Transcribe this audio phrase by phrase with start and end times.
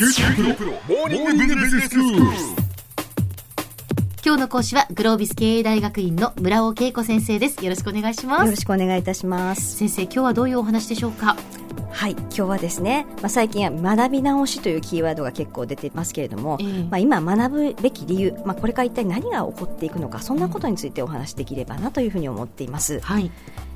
[0.00, 0.08] 今
[4.36, 7.62] 日の講師はグロービス経営大学院の村尾恵子先生です。
[7.62, 8.62] よろしくお願いしまよろす。
[8.62, 9.76] しくお願いいたします。
[9.76, 11.36] 先生、今日はどういうお話でしょうか？
[11.90, 23.00] はい、今日はですね、まあ、最近は学び直しというキーワードが結構出てますけれども、ええまあ、今学ぶべき理由、まあ、これから一体何が起こっていくのか、そんなことについてお話しできればなというふうに思っています。
[23.00, 23.30] はい。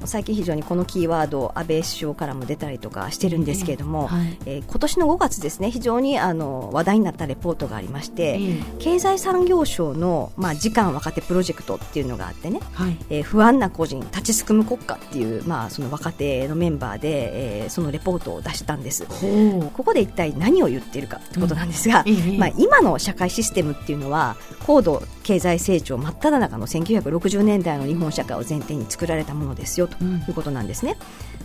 [0.06, 4.38] 最近非常にこのキーワード、安倍首相からも出たりとかしてるんですけれども、ええはい。
[4.46, 8.62] えー今年の5月ですね、非常にあの話題になったレポートがありまして、ええ。
[8.78, 12.96] 経済産業省の、まあ、時間若手プロジェクトっていうのがあってね、はい。
[13.10, 19.06] えー不安な個人立ちすくむ国家っていう、まあ、その若手のメンバーで、えーそのレポートを出したんです。
[19.06, 22.12] ここで一体何を言っているかってことなんですが、うん。
[22.12, 24.36] ええまあ、今の社会システムっていうのは
[24.66, 30.96] 高度経済成長真っ只中の1960年代の日本社会を前提に作られたものですよとうんいうことなんですね。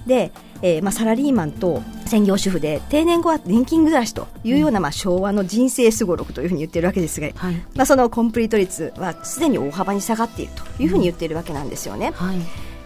[0.08, 0.31] で、
[0.62, 7.55] えーまあ、サラリーマンと専業主婦で定年後は年金暮らしというような、まあ、昭和の人生すごろくというふうに言ってるわけですが、はい。
[7.75, 12.11] まあ、そのコンプリート率はすでに大幅に下がっているというふうに言っているわけなんですよね。
[12.16, 12.38] はい。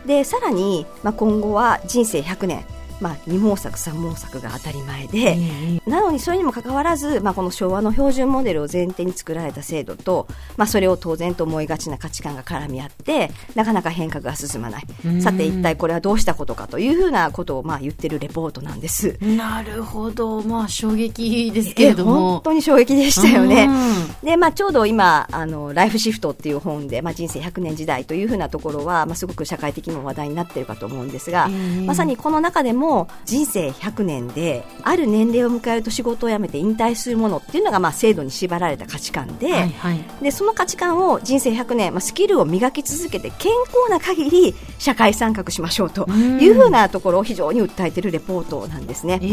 [0.07, 2.65] でさらに、まあ、今後は人生100年、
[3.03, 19.17] まあ、二毛作三毛作が当たり前で、ええなのにそれにもかかわらず、まあ、この昭和の標準モデルを前提に作られた制度と、まあ、それを当然と思いがちな価値観が絡み合ってなかなか変革が進まないうんさて一体これはどうしたことかというふうなことをまあ言ってるレポートなんです。
[19.21, 20.41] なるほど。
[20.41, 22.41] まあ、衝撃ですけれどえ本も。
[22.43, 23.65] 当に衝撃でしたよね。
[23.65, 32.92] うんで、まあ、ちょうど今、あの、ライフシフトっていう本で、まあ、人生100年時代というふうなところは、まあ、すごく社会的にも話題になっているかと思うんですが、ええまさにこの中でも、
[33.25, 39.99] 人生100年で、ある年齢を迎えると仕事を辞めて引退するものっていうのが、まあ、制度に縛られた価値観で、はいはい。
[40.21, 49.19] で、その価値観を人生100年、まあ、スキルを磨き続けて健康な限り社会参画しましょうというふうなところを非常に訴えているレポートなんですね。
[49.21, 49.29] ええ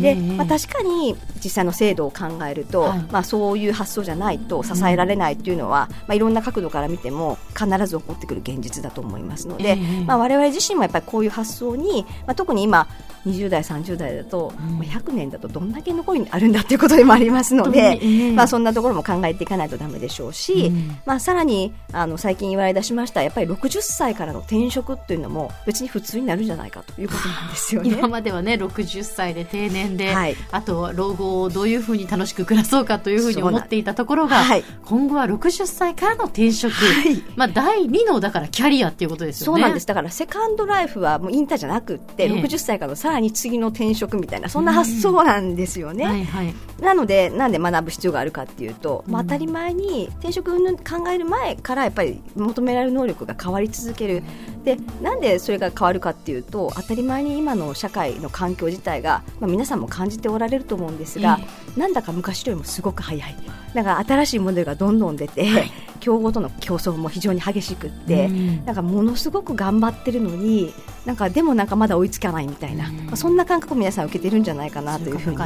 [0.00, 2.98] で、ええまあ、確かに実際の制度を考えると、はい。
[3.10, 10.04] まあ、そういう発想じゃないと支えられないというのは、まあ、いろんな角度から見ても必ず起こってくる現実だと思いますので、ええ。
[10.04, 12.88] まあ、我々自身もやっぱりこういう発想に、まあ、特に今
[13.26, 14.78] 20代30代だと、うん。
[14.78, 20.98] まあ100年だとどんだけ残りにあるんだということでもありますので、本当にええまあ、そんなところも考えていかないとダメでしょうし、うん。
[21.06, 27.90] まあ、さらにあの最近言われ出しましたやっぱり60歳からの転職っていうのも別に普通になるんじゃないかということなんですよね。
[27.98, 30.36] 今まではね60歳で定年で、はい。
[30.50, 37.22] あとは老後をどういうふうに楽しく暮らそうかというふうに思っていたところが、はい今後は60歳からの転職、はい。
[37.36, 39.60] まあ、第2のだからキャリアっていうことですよね。
[39.60, 39.86] そうなんです。
[39.86, 42.30] だから、セカンドライフはもう引退じゃなくって、ええ。
[42.30, 46.04] 60歳のさらに次の転職みたいな、そんな発想なんですよね。
[46.04, 46.54] はいはい。
[46.80, 54.22] なので、なんで学ぶ必要があるかっていうと、まあ、うん当たり前に転職考える前からやっぱり求められる能力が変わり続ける。
[54.64, 61.40] で、なんでそれが変わるかっていうと、当たり前に今の社会の環境自体が、まあ、皆さんも感じておられると思うんですが、
[61.76, 63.34] なんだか昔よりもすごく早い。
[63.74, 65.70] だから新しいモデルがどんどん出て、
[66.00, 68.64] 競合との競争も非常に激しくって、うん。
[68.64, 70.72] なんかものすごく頑張ってるのに
[71.06, 73.06] なんかでもなんかまだ追いつかないみたいな、うん。
[73.06, 75.36] まあ、そんな感覚を皆さん受けてるんじゃないかなというふうに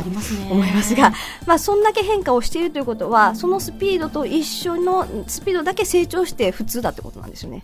[0.51, 1.13] 思いますが、
[1.47, 7.63] まあ、そんだけ変化をしているということはそのスピードと一緒のスピードだけ成長して普通だってことなんですよね。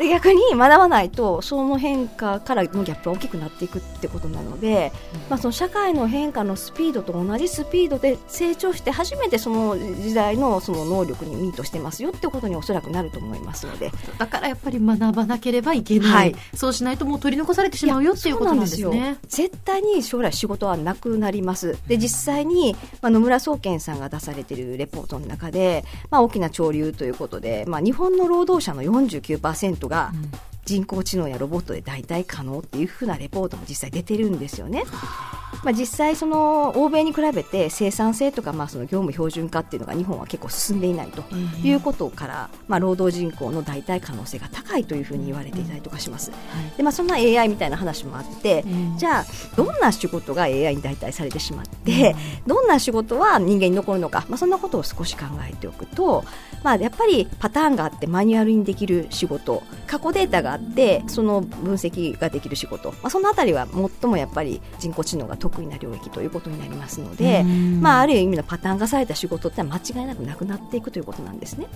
[0.00, 4.92] で逆に学ばないとその変化からのギャップが大きくなっていくってことなので、
[5.28, 13.92] まあ、その社会の変化のスピードと同じスピードで成長して初めてその時代のその能力にミートしてますよってことにおそらくなると思いますので。
[14.18, 19.18] だからやっぱり学ばなければいけない、はいそうしないともう取り残されてしまうよっていうことなんですね。
[19.28, 21.78] 絶対に将来仕事はなくなります。
[21.86, 30.12] で、実際に、まあ、野村総研さんが出されているレポートの中で、まあ、大きな潮流ということで、まあ、日本の労働者の49%が
[30.64, 34.84] 人工知能やロボットで代替可能っていうふうなレポートも実際出てるんですよね。
[35.62, 41.22] まあ、実際その欧米に比べて生産性とかまあその業務標準化っていうのが日本は結構進んでいないと
[41.62, 46.32] いうことから、まあ、労働人口の代替可能性が高いというふうに言われていたりとかします。
[46.76, 48.98] でまあ、そんな AI みたいな話もあって、うん。
[48.98, 49.24] じゃあ
[49.56, 52.14] どんな仕事が AI に代替されてしまって、
[52.46, 56.24] どんな仕事は人間に残るのか、まあ、そんなことを少し考えておくと、
[56.62, 63.66] まあ、やっぱりパターンがあってマニュアルにできる仕事過去データがあってその分析ができる仕事、まあ、そのあたりは
[64.00, 71.66] 最もやっぱり人工知能が得意な領域ということになりますので、うんまあ、ある意味のパターン化された仕事って間違いなくなくなっていくということなんですね。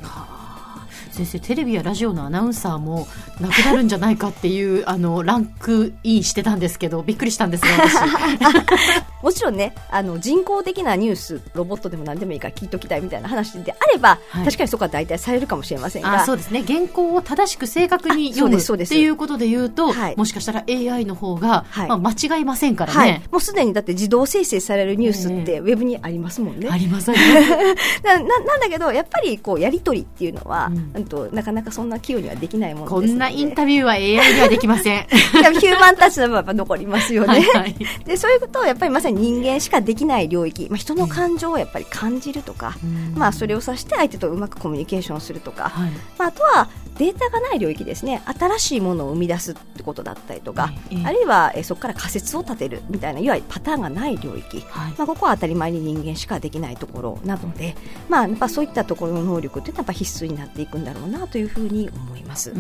[1.15, 3.07] 先生テレビやラジオのアナウンサーも
[3.41, 9.05] なくなるんじゃないかっていう あのランクインしてたんですけどびっくりしたんですが私。
[9.23, 16.27] もちろんねあの人工的なニュースロボットでも何でもいいから聞いときたいみたいな話であれば、はい、確かにそこは大体されるかもしれませんが。
[16.27, 16.63] そうですね。
[16.67, 26.69] 原稿を正しく正確に読むっていうことで言うと、はい、もしかしたら AI の方が、はい、まあ、間違いませんからね、もうすでにだって自動生成されるニュースってウェブにありますもんね。
[26.71, 27.11] あります
[28.05, 28.27] ななん
[28.61, 35.07] だけどやっぱりこうやり取りっていうのは、うん、となかなかそんな器用にはできないものこんなインタビューは AI ではできません。
[35.11, 37.29] ヒューマンタッチの部分はやっぱ残りますよね。
[37.29, 37.43] はい。
[37.43, 37.75] はい、
[38.05, 46.69] でそういうことをやっぱりまさに人間しかできない領域、まあ、人の感情をやっぱり感じるとか、うん、まあ、それを指して相手とうまくコミュニケーションするとか、はい、まあ、あとは
[46.99, 48.23] データがない領域ですね。
[48.25, 50.73] 新しいものを生み出すってことだったりとか、
[51.05, 57.75] あるいはえそこから仮説を立てるみたいないわゆるパターンがない領域、はい、まあ、ここは当たり前に人間しかできないところなので、
[58.09, 62.53] まあ、やっぱそういったところの能力っていうのはやっぱ必須になっていくんだろうなというふうに思います。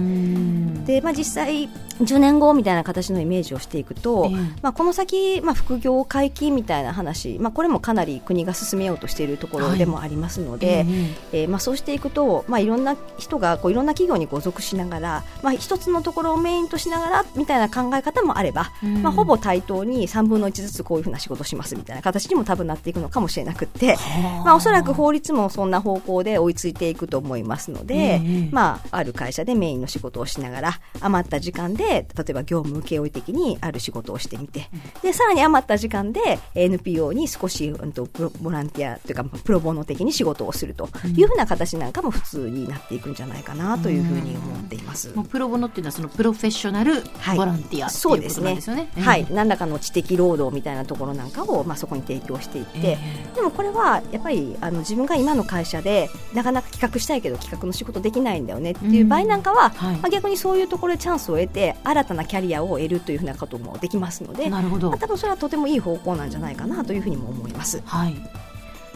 [0.85, 1.69] で、まあ、実際
[2.01, 10.83] 10年後みたいな形のイメージをしていくと、えー、まあ、この先、まあ、副業解禁みたいな話、まあ、これもかなり国が進めようとしているところでもありますので、はい、え。
[10.83, 23.97] ー、えー、まあ、そうしていくと、まあ、いろんな人がこういろんな企業にご属しながら、まあ、一つのところをメインとしながらみたいな考え方もあれば、まあ、ほぼ対等に3分の1ずつこういうふうな仕事をしますみたいな形にも多分なっていくのかもしれなくて、
[24.45, 28.21] まあ、おそらく法律もそんな方向で追いついていくと思いますので、
[28.51, 34.69] まあ、ある会社でメインの仕事をしながら余った時間で例えば業務請負的にある仕事をしてみて、
[35.03, 38.09] でさらに余った時間で NPO に少し、うん、と
[38.41, 45.11] ボランティアというかプロボノ的に仕事をするというふうな形なんかも普通になっていくんじゃないかなというふうに思っています。
[45.11, 47.03] うプロボノっていうのはそのプロフェッショナル
[47.37, 48.61] ボランティア、はい、そうですね。
[48.61, 64.91] すねはい、何らかの知的労働みたいなところなんかをまあそこに提供していって、えー、でもこれはやっぱりあの自分が今の会社でなかなか企画したいけど企画の仕事できないんだよねっていう場合なんかは、うんはい、まあ逆にそういうところでチャンスを得て新たなキャリアを得るというふうなこともできますので、なるほど。
[64.91, 67.83] まあ、多分それはとてもいい方向なんじゃないかなというふうにも思います。
[67.85, 68.15] はい。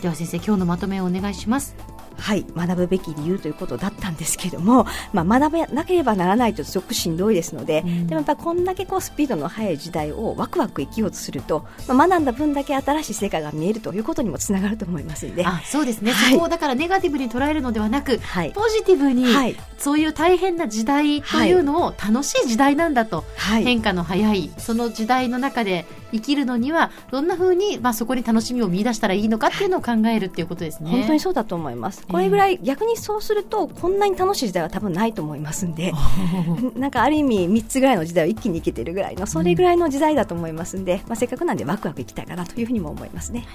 [0.01, 1.75] では先生今日のまとめをお願いします。
[2.19, 15.45] はい、学ぶべき理由ということだったんですけども、まあ、学ばなければならないとすごくしんどいですので、うん、でもやっぱこんだけこうスピードの速い時代をワクワク生きようとすると、まあ、学んだ分だけ新しい世界が見えるということにもつながると思いますので。
[15.47, 23.25] あそうですね、はい、そこをだからネガティブに捉えるのではなく、はい、ポジティブに、はい、そういう大変な時代というのを楽しい時代なんだと、
[23.63, 30.91] 変化の早いその時代の中で生きるのにはどんなふうに、まあ、そこに楽しみを見出したらいいのかっていうのを考えるっていうことですね。
[30.91, 32.07] 本当にそうだと思います。
[32.07, 35.93] これぐらい、逆にそうするとこんなに楽しい時代は多分ないと思いますんで
[36.77, 43.47] なんかある意味3つぐらいの時代を一気に生きてるぐらいのそれぐらいの時代だと思いますんで、まあ、せっかくなんでワクワクいきたいかなというふうにも思いますね。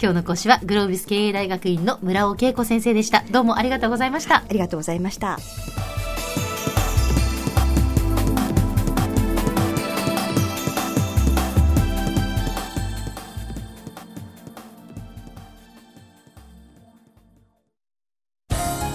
[0.00, 3.24] 今日の講師はグロービス経営大学院の村尾恵子先生でした。
[3.30, 4.36] どうもありがとうございました。
[4.36, 5.38] ありがとうございました。